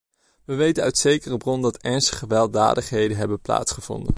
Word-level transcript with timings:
We 0.45 0.55
weten 0.55 0.83
uit 0.83 0.97
zekere 0.97 1.37
bron 1.37 1.61
dat 1.61 1.77
ernstige 1.77 2.17
gewelddadigheden 2.17 3.17
hebben 3.17 3.39
plaatsgevonden. 3.41 4.09